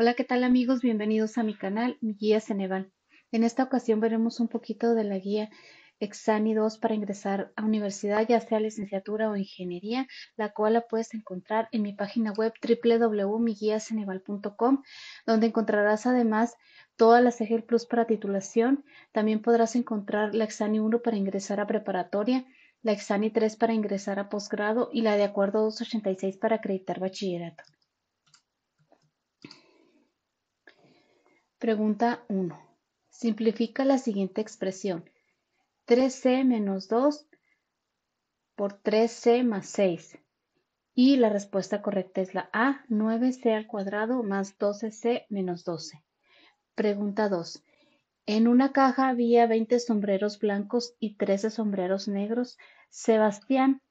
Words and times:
Hola, 0.00 0.14
¿qué 0.14 0.24
tal 0.24 0.44
amigos? 0.44 0.80
Bienvenidos 0.80 1.36
a 1.36 1.42
mi 1.42 1.54
canal, 1.54 1.98
mi 2.00 2.14
guía 2.14 2.40
Ceneval. 2.40 2.90
En 3.32 3.44
esta 3.44 3.64
ocasión 3.64 4.00
veremos 4.00 4.40
un 4.40 4.48
poquito 4.48 4.94
de 4.94 5.04
la 5.04 5.18
guía 5.18 5.50
Exani 5.98 6.54
2 6.54 6.78
para 6.78 6.94
ingresar 6.94 7.52
a 7.54 7.66
universidad, 7.66 8.26
ya 8.26 8.40
sea 8.40 8.60
licenciatura 8.60 9.30
o 9.30 9.36
ingeniería, 9.36 10.06
la 10.38 10.54
cual 10.54 10.72
la 10.72 10.88
puedes 10.88 11.12
encontrar 11.12 11.68
en 11.70 11.82
mi 11.82 11.92
página 11.92 12.32
web 12.32 12.54
www.miguiaceneval.com, 12.66 14.82
donde 15.26 15.48
encontrarás 15.48 16.06
además 16.06 16.54
todas 16.96 17.22
las 17.22 17.38
EGEL 17.42 17.64
Plus 17.64 17.84
para 17.84 18.06
titulación. 18.06 18.86
También 19.12 19.42
podrás 19.42 19.76
encontrar 19.76 20.34
la 20.34 20.44
Exani 20.44 20.80
1 20.80 21.02
para 21.02 21.18
ingresar 21.18 21.60
a 21.60 21.66
preparatoria, 21.66 22.46
la 22.80 22.92
Exani 22.92 23.28
3 23.28 23.54
para 23.56 23.74
ingresar 23.74 24.18
a 24.18 24.30
posgrado 24.30 24.88
y 24.94 25.02
la 25.02 25.16
de 25.16 25.24
acuerdo 25.24 25.60
286 25.64 26.38
para 26.38 26.56
acreditar 26.56 27.00
bachillerato. 27.00 27.64
Pregunta 31.60 32.24
1. 32.28 32.58
Simplifica 33.10 33.84
la 33.84 33.98
siguiente 33.98 34.40
expresión. 34.40 35.04
3c 35.86 36.42
menos 36.46 36.88
2 36.88 37.26
por 38.56 38.80
3c 38.80 39.44
más 39.44 39.66
6. 39.66 40.18
Y 40.94 41.16
la 41.16 41.28
respuesta 41.28 41.82
correcta 41.82 42.22
es 42.22 42.32
la 42.32 42.48
A, 42.54 42.86
9c 42.88 43.54
al 43.54 43.66
cuadrado 43.66 44.22
más 44.22 44.58
12c 44.58 45.26
menos 45.28 45.62
12. 45.64 46.02
Pregunta 46.74 47.28
2. 47.28 47.62
En 48.24 48.48
una 48.48 48.72
caja 48.72 49.10
había 49.10 49.46
20 49.46 49.80
sombreros 49.80 50.38
blancos 50.38 50.94
y 50.98 51.16
13 51.16 51.50
sombreros 51.50 52.08
negros. 52.08 52.56
Sebastián 52.88 53.82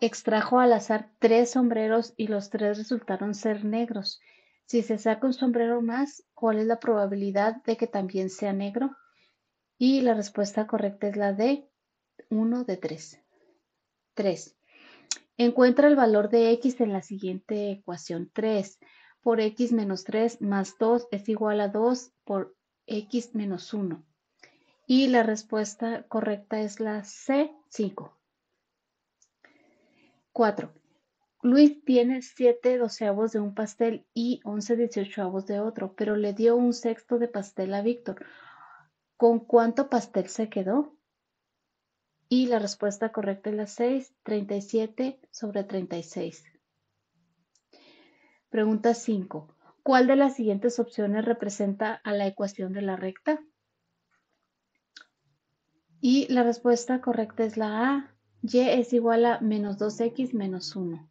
extrajo 0.00 0.58
al 0.58 0.72
azar 0.72 1.08
tres 1.20 1.52
sombreros 1.52 2.14
y 2.16 2.26
los 2.26 2.50
tres 2.50 2.78
resultaron 2.78 3.36
ser 3.36 3.64
negros. 3.64 4.20
Si 4.66 4.82
se 4.82 4.98
saca 4.98 5.26
un 5.26 5.34
sombrero 5.34 5.82
más, 5.82 6.24
¿cuál 6.34 6.58
es 6.58 6.66
la 6.66 6.80
probabilidad 6.80 7.62
de 7.64 7.76
que 7.76 7.86
también 7.86 8.30
sea 8.30 8.52
negro? 8.52 8.96
Y 9.76 10.00
la 10.00 10.14
respuesta 10.14 10.66
correcta 10.66 11.08
es 11.08 11.16
la 11.16 11.32
D, 11.32 11.68
1 12.30 12.64
de 12.64 12.76
3. 12.76 13.20
3. 14.14 14.56
Encuentra 15.36 15.88
el 15.88 15.96
valor 15.96 16.30
de 16.30 16.52
x 16.52 16.80
en 16.80 16.92
la 16.92 17.02
siguiente 17.02 17.72
ecuación. 17.72 18.30
3 18.32 18.78
por 19.20 19.40
x 19.40 19.72
menos 19.72 20.04
3 20.04 20.40
más 20.42 20.78
2 20.78 21.08
es 21.10 21.28
igual 21.28 21.60
a 21.60 21.68
2 21.68 22.12
por 22.24 22.56
x 22.86 23.34
menos 23.34 23.74
1. 23.74 24.04
Y 24.86 25.08
la 25.08 25.22
respuesta 25.22 26.04
correcta 26.08 26.60
es 26.60 26.78
la 26.78 27.04
C, 27.04 27.50
5. 27.68 28.16
4. 30.32 30.83
Luis 31.44 31.84
tiene 31.84 32.22
siete 32.22 32.78
doceavos 32.78 33.32
de 33.32 33.38
un 33.38 33.54
pastel 33.54 34.06
y 34.14 34.40
once 34.44 34.76
dieciochoavos 34.76 35.44
de 35.44 35.60
otro, 35.60 35.94
pero 35.94 36.16
le 36.16 36.32
dio 36.32 36.56
un 36.56 36.72
sexto 36.72 37.18
de 37.18 37.28
pastel 37.28 37.74
a 37.74 37.82
Víctor. 37.82 38.24
¿Con 39.18 39.40
cuánto 39.40 39.90
pastel 39.90 40.28
se 40.28 40.48
quedó? 40.48 40.96
Y 42.30 42.46
la 42.46 42.60
respuesta 42.60 43.12
correcta 43.12 43.50
es 43.50 43.56
la 43.56 43.66
6, 43.66 44.14
37 44.22 45.20
sobre 45.30 45.64
36. 45.64 46.44
Pregunta 48.48 48.94
5. 48.94 49.54
¿Cuál 49.82 50.06
de 50.06 50.16
las 50.16 50.36
siguientes 50.36 50.78
opciones 50.78 51.26
representa 51.26 51.92
a 51.92 52.14
la 52.14 52.26
ecuación 52.26 52.72
de 52.72 52.80
la 52.80 52.96
recta? 52.96 53.38
Y 56.00 56.26
la 56.32 56.42
respuesta 56.42 57.02
correcta 57.02 57.44
es 57.44 57.58
la 57.58 57.90
A. 57.90 58.16
Y 58.40 58.60
es 58.60 58.94
igual 58.94 59.26
a 59.26 59.40
menos 59.40 59.76
2x 59.76 60.32
menos 60.32 60.74
1. 60.74 61.10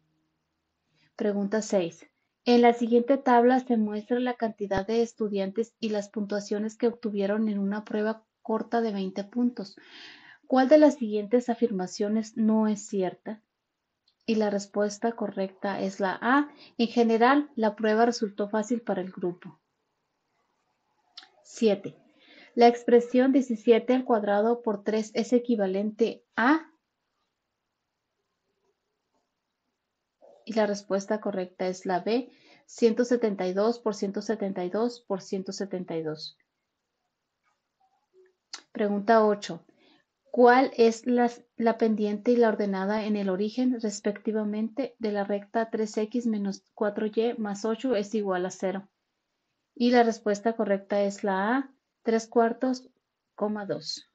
Pregunta 1.16 1.62
6. 1.62 2.10
En 2.44 2.60
la 2.60 2.74
siguiente 2.74 3.18
tabla 3.18 3.60
se 3.60 3.76
muestra 3.76 4.18
la 4.18 4.34
cantidad 4.34 4.84
de 4.84 5.00
estudiantes 5.00 5.74
y 5.78 5.90
las 5.90 6.08
puntuaciones 6.08 6.76
que 6.76 6.88
obtuvieron 6.88 7.48
en 7.48 7.60
una 7.60 7.84
prueba 7.84 8.24
corta 8.42 8.80
de 8.80 8.92
20 8.92 9.22
puntos. 9.24 9.76
¿Cuál 10.48 10.68
de 10.68 10.78
las 10.78 10.96
siguientes 10.96 11.48
afirmaciones 11.48 12.36
no 12.36 12.66
es 12.66 12.86
cierta? 12.86 13.40
Y 14.26 14.34
la 14.34 14.50
respuesta 14.50 15.12
correcta 15.12 15.80
es 15.80 16.00
la 16.00 16.18
A. 16.20 16.48
En 16.78 16.88
general, 16.88 17.48
la 17.54 17.76
prueba 17.76 18.06
resultó 18.06 18.48
fácil 18.48 18.80
para 18.80 19.00
el 19.00 19.12
grupo. 19.12 19.60
7. 21.44 21.96
La 22.56 22.66
expresión 22.66 23.30
17 23.30 23.94
al 23.94 24.04
cuadrado 24.04 24.62
por 24.62 24.82
3 24.82 25.12
es 25.14 25.32
equivalente 25.32 26.24
a 26.34 26.70
Y 30.44 30.54
la 30.54 30.66
respuesta 30.66 31.20
correcta 31.20 31.66
es 31.66 31.86
la 31.86 32.00
B, 32.00 32.30
172 32.66 33.78
por 33.78 33.94
172 33.94 35.00
por 35.00 35.20
172. 35.20 36.36
Pregunta 38.72 39.24
8. 39.24 39.64
¿Cuál 40.30 40.72
es 40.76 41.06
la, 41.06 41.30
la, 41.56 41.78
pendiente 41.78 42.32
y 42.32 42.36
la 42.36 42.48
ordenada 42.48 43.04
en 43.04 43.14
el 43.14 43.28
origen, 43.28 43.80
respectivamente, 43.80 44.96
de 44.98 45.12
la 45.12 45.22
recta 45.22 45.70
3x 45.70 46.26
menos 46.26 46.64
4y 46.74 47.38
más 47.38 47.64
8 47.64 47.94
es 47.94 48.14
igual 48.14 48.44
a 48.44 48.50
0? 48.50 48.88
Y 49.76 49.90
la 49.90 50.02
respuesta 50.02 50.54
correcta 50.54 51.02
es 51.02 51.22
la 51.22 51.56
A, 51.56 51.74
3 52.02 52.26
cuartos, 52.28 52.90
2. 53.38 54.10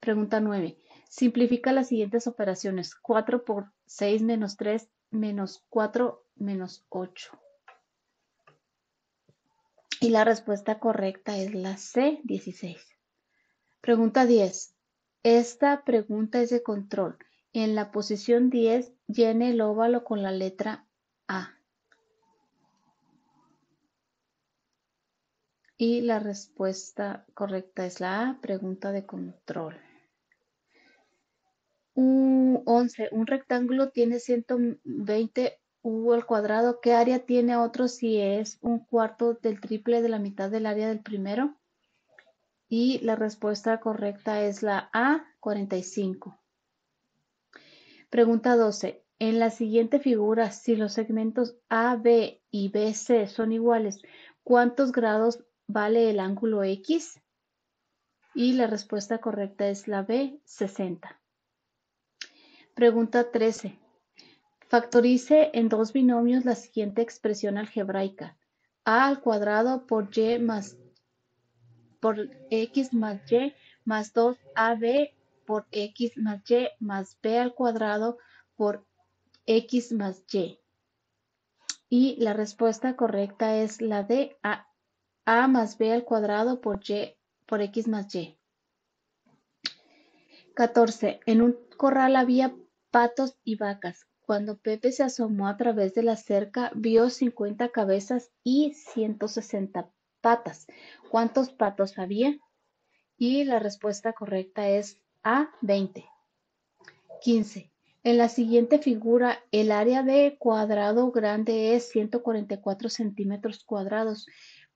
Pregunta 0.00 0.40
9. 0.40 0.76
Simplifica 1.12 1.72
las 1.72 1.88
siguientes 1.88 2.26
operaciones. 2.26 2.94
4 2.94 3.44
por 3.44 3.70
6 3.84 4.22
menos 4.22 4.56
3 4.56 4.88
menos 5.10 5.62
4 5.68 6.24
menos 6.36 6.86
8. 6.88 7.38
Y 10.00 10.08
la 10.08 10.24
respuesta 10.24 10.78
correcta 10.78 11.36
es 11.36 11.54
la 11.54 11.76
C, 11.76 12.22
16. 12.24 12.78
Pregunta 13.82 14.24
10. 14.24 14.74
Esta 15.22 15.84
pregunta 15.84 16.40
es 16.40 16.48
de 16.48 16.62
control. 16.62 17.18
En 17.52 17.74
la 17.74 17.92
posición 17.92 18.48
10, 18.48 18.90
llene 19.06 19.50
el 19.50 19.60
óvalo 19.60 20.04
con 20.04 20.22
la 20.22 20.32
letra 20.32 20.86
A. 21.28 21.58
Y 25.76 26.00
la 26.00 26.20
respuesta 26.20 27.26
correcta 27.34 27.84
es 27.84 28.00
la 28.00 28.30
A, 28.30 28.40
pregunta 28.40 28.92
de 28.92 29.04
control. 29.04 29.78
Un 32.64 32.82
11. 32.82 33.08
Un 33.12 33.26
rectángulo 33.26 33.90
tiene 33.90 34.18
120 34.18 35.58
u 35.82 36.12
al 36.12 36.26
cuadrado. 36.26 36.80
¿Qué 36.80 36.92
área 36.94 37.20
tiene 37.20 37.56
otro 37.56 37.88
si 37.88 38.18
es 38.20 38.58
un 38.60 38.84
cuarto 38.84 39.34
del 39.34 39.60
triple 39.60 40.02
de 40.02 40.08
la 40.08 40.18
mitad 40.18 40.50
del 40.50 40.66
área 40.66 40.88
del 40.88 41.00
primero? 41.00 41.56
Y 42.68 43.00
la 43.00 43.16
respuesta 43.16 43.80
correcta 43.80 44.42
es 44.42 44.62
la 44.62 44.90
A, 44.92 45.24
45. 45.40 46.38
Pregunta 48.10 48.56
12. 48.56 49.04
En 49.18 49.38
la 49.38 49.50
siguiente 49.50 50.00
figura, 50.00 50.50
si 50.50 50.74
los 50.74 50.92
segmentos 50.92 51.56
AB 51.68 52.40
y 52.50 52.68
BC 52.70 53.28
son 53.28 53.52
iguales, 53.52 54.02
¿cuántos 54.42 54.90
grados 54.90 55.44
vale 55.66 56.10
el 56.10 56.18
ángulo 56.18 56.64
X? 56.64 57.20
Y 58.34 58.54
la 58.54 58.66
respuesta 58.66 59.18
correcta 59.18 59.68
es 59.68 59.86
la 59.86 60.02
B, 60.02 60.40
60. 60.44 61.21
Pregunta 62.74 63.30
13. 63.30 63.78
Factorice 64.66 65.50
en 65.52 65.68
dos 65.68 65.92
binomios 65.92 66.46
la 66.46 66.54
siguiente 66.54 67.02
expresión 67.02 67.58
algebraica. 67.58 68.38
a 68.86 69.06
al 69.06 69.20
cuadrado 69.20 69.86
por 69.86 70.08
y 70.18 70.38
más 70.38 70.78
por 72.00 72.30
x 72.50 72.94
más 72.94 73.30
y 73.30 73.54
más 73.84 74.14
2ab 74.14 75.12
por 75.44 75.66
x 75.70 76.16
más 76.16 76.50
y 76.50 76.68
más 76.80 77.18
b 77.22 77.38
al 77.38 77.54
cuadrado 77.54 78.16
por 78.56 78.86
x 79.44 79.92
más 79.92 80.24
y. 80.32 80.58
Y 81.90 82.16
la 82.18 82.32
respuesta 82.32 82.96
correcta 82.96 83.56
es 83.58 83.82
la 83.82 84.02
de 84.02 84.38
a, 84.42 84.66
a 85.26 85.46
más 85.46 85.76
b 85.76 85.92
al 85.92 86.04
cuadrado 86.04 86.62
por 86.62 86.80
y 86.88 87.14
por 87.44 87.60
x 87.60 87.86
más 87.86 88.14
y. 88.14 88.38
14. 90.54 91.20
En 91.26 91.42
un 91.42 91.58
corral 91.76 92.16
había 92.16 92.54
patos 92.92 93.36
y 93.42 93.56
vacas. 93.56 94.06
Cuando 94.20 94.58
Pepe 94.58 94.92
se 94.92 95.02
asomó 95.02 95.48
a 95.48 95.56
través 95.56 95.94
de 95.94 96.04
la 96.04 96.14
cerca, 96.14 96.70
vio 96.76 97.10
50 97.10 97.70
cabezas 97.70 98.30
y 98.44 98.74
160 98.74 99.90
patas. 100.20 100.66
¿Cuántos 101.10 101.50
patos 101.50 101.98
había? 101.98 102.38
Y 103.16 103.44
la 103.44 103.58
respuesta 103.58 104.12
correcta 104.12 104.68
es 104.68 105.02
A, 105.24 105.50
20. 105.62 106.04
15. 107.22 107.72
En 108.04 108.18
la 108.18 108.28
siguiente 108.28 108.78
figura, 108.78 109.42
el 109.52 109.72
área 109.72 110.02
de 110.02 110.36
cuadrado 110.38 111.10
grande 111.12 111.74
es 111.74 111.88
144 111.90 112.88
centímetros 112.90 113.64
cuadrados. 113.64 114.26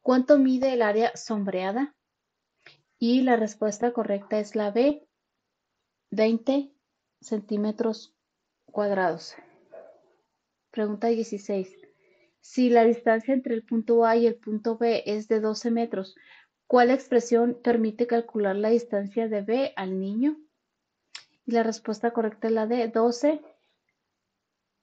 ¿Cuánto 0.01 0.39
mide 0.39 0.73
el 0.73 0.83
área 0.83 1.15
sombreada? 1.17 1.95
Y 2.99 3.23
la 3.23 3.37
respuesta 3.37 3.93
correcta 3.93 4.39
es 4.39 4.57
la 4.57 4.71
B, 4.71 5.07
20 6.11 6.76
centímetros 7.21 8.15
cuadrados. 8.67 9.35
Pregunta 10.71 11.09
16. 11.09 11.77
Si 12.41 12.71
la 12.71 12.85
distancia 12.85 13.35
entre 13.35 13.55
el 13.55 13.65
punto 13.65 14.05
A 14.05 14.17
y 14.17 14.27
el 14.27 14.37
punto 14.37 14.77
B 14.77 15.03
es 15.07 15.27
de 15.27 15.41
12 15.41 15.71
metros, 15.71 16.15
¿cuál 16.67 16.91
expresión 16.91 17.59
permite 17.63 18.07
calcular 18.07 18.57
la 18.57 18.69
distancia 18.69 19.29
de 19.29 19.43
B 19.43 19.73
al 19.77 19.99
niño? 19.99 20.37
Y 21.45 21.53
la 21.53 21.63
respuesta 21.63 22.13
correcta 22.13 22.49
es 22.49 22.55
la 22.55 22.67
de 22.67 22.89
12 22.89 23.41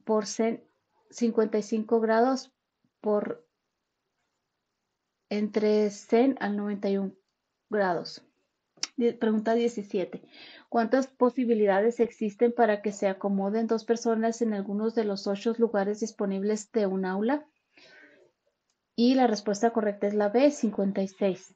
por 0.03 0.25
55 0.25 1.99
grados 1.99 2.51
por 2.99 3.47
entre 5.29 5.89
100 5.89 6.37
al 6.39 6.57
91 6.57 7.15
grados. 7.69 8.25
Pregunta 8.95 9.55
17. 9.55 10.21
¿Cuántas 10.69 11.07
posibilidades 11.07 11.99
existen 11.99 12.53
para 12.53 12.83
que 12.83 12.91
se 12.91 13.07
acomoden 13.07 13.65
dos 13.65 13.85
personas 13.85 14.41
en 14.43 14.53
algunos 14.53 14.93
de 14.93 15.03
los 15.03 15.25
ocho 15.25 15.53
lugares 15.57 15.99
disponibles 15.99 16.71
de 16.71 16.85
un 16.85 17.05
aula? 17.05 17.47
Y 18.95 19.15
la 19.15 19.25
respuesta 19.25 19.71
correcta 19.71 20.05
es 20.05 20.13
la 20.13 20.29
B, 20.29 20.51
56. 20.51 21.55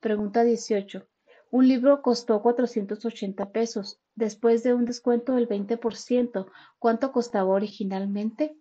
Pregunta 0.00 0.44
18. 0.44 1.06
Un 1.50 1.68
libro 1.68 2.02
costó 2.02 2.42
480 2.42 3.50
pesos. 3.50 4.02
Después 4.14 4.62
de 4.62 4.74
un 4.74 4.84
descuento 4.84 5.36
del 5.36 5.48
20%, 5.48 6.50
¿cuánto 6.78 7.12
costaba 7.12 7.48
originalmente? 7.48 8.58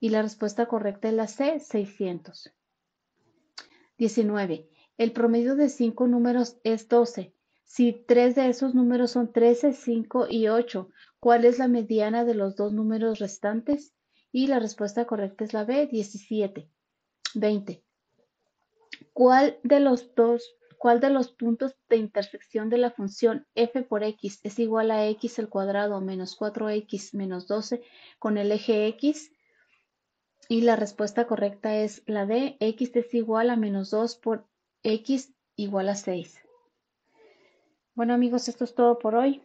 Y 0.00 0.08
la 0.08 0.22
respuesta 0.22 0.66
correcta 0.66 1.08
es 1.08 1.14
la 1.14 1.28
C, 1.28 1.60
600. 1.60 2.52
19. 3.96 4.68
El 4.98 5.12
promedio 5.12 5.54
de 5.54 5.68
cinco 5.68 6.08
números 6.08 6.58
es 6.64 6.88
12. 6.88 7.32
Si 7.64 7.92
tres 7.92 8.34
de 8.34 8.48
esos 8.48 8.74
números 8.74 9.12
son 9.12 9.32
13, 9.32 9.72
5 9.72 10.26
y 10.30 10.48
8, 10.48 10.90
¿cuál 11.18 11.44
es 11.44 11.58
la 11.58 11.66
mediana 11.66 12.24
de 12.24 12.34
los 12.34 12.56
dos 12.56 12.72
números 12.72 13.18
restantes? 13.18 13.94
Y 14.30 14.46
la 14.46 14.58
respuesta 14.58 15.06
correcta 15.06 15.44
es 15.44 15.52
la 15.52 15.64
B, 15.64 15.86
17. 15.86 16.68
20. 17.34 17.84
¿Cuál 19.12 19.58
de 19.62 19.80
los 19.80 20.14
dos, 20.14 20.56
cuál 20.78 21.00
de 21.00 21.10
los 21.10 21.30
puntos 21.30 21.74
de 21.88 21.96
intersección 21.96 22.68
de 22.68 22.78
la 22.78 22.90
función 22.90 23.46
f 23.54 23.82
por 23.82 24.02
x 24.02 24.40
es 24.42 24.58
igual 24.58 24.90
a 24.90 25.06
x 25.08 25.38
al 25.38 25.48
cuadrado 25.48 26.00
menos 26.00 26.38
4x 26.38 27.14
menos 27.14 27.46
12 27.46 27.82
con 28.18 28.38
el 28.38 28.52
eje 28.52 28.86
x? 28.88 29.32
Y 30.48 30.60
la 30.60 30.76
respuesta 30.76 31.26
correcta 31.26 31.76
es 31.76 32.02
la 32.06 32.26
D, 32.26 32.56
x 32.60 32.96
es 32.96 33.14
igual 33.14 33.50
a 33.50 33.56
menos 33.56 33.90
2 33.90 34.16
por 34.16 34.46
x 34.82 35.32
igual 35.56 35.88
a 35.88 35.94
6. 35.94 36.43
Bueno 37.96 38.12
amigos, 38.12 38.48
esto 38.48 38.64
es 38.64 38.74
todo 38.74 38.98
por 38.98 39.14
hoy. 39.14 39.40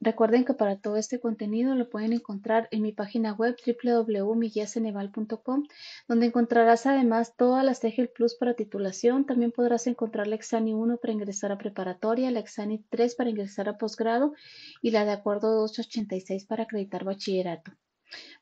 Recuerden 0.00 0.44
que 0.44 0.54
para 0.54 0.76
todo 0.76 0.96
este 0.96 1.20
contenido 1.20 1.76
lo 1.76 1.88
pueden 1.88 2.12
encontrar 2.12 2.66
en 2.72 2.82
mi 2.82 2.90
página 2.90 3.32
web 3.32 3.54
www.miguiaceneval.com, 3.64 5.62
donde 6.08 6.26
encontrarás 6.26 6.86
además 6.86 7.36
todas 7.36 7.64
las 7.64 7.84
EGEL 7.84 8.08
Plus 8.08 8.34
para 8.34 8.54
titulación. 8.54 9.24
También 9.24 9.52
podrás 9.52 9.86
encontrar 9.86 10.26
la 10.26 10.34
Exani 10.34 10.74
1 10.74 10.96
para 10.96 11.12
ingresar 11.12 11.52
a 11.52 11.58
preparatoria, 11.58 12.32
la 12.32 12.40
Exani 12.40 12.84
3 12.90 13.14
para 13.14 13.30
ingresar 13.30 13.68
a 13.68 13.78
posgrado 13.78 14.32
y 14.80 14.90
la 14.90 15.04
de 15.04 15.12
acuerdo 15.12 15.54
286 15.60 16.44
para 16.46 16.64
acreditar 16.64 17.04
bachillerato. 17.04 17.70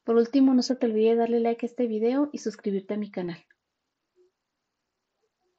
Por 0.04 0.16
último, 0.16 0.54
no 0.54 0.62
se 0.62 0.74
te 0.74 0.86
olvide 0.86 1.16
darle 1.16 1.40
like 1.40 1.66
a 1.66 1.68
este 1.68 1.86
video 1.86 2.30
y 2.32 2.38
suscribirte 2.38 2.94
a 2.94 2.96
mi 2.96 3.10
canal. 3.10 3.44